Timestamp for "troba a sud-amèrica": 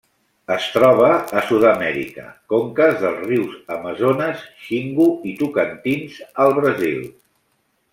0.77-2.25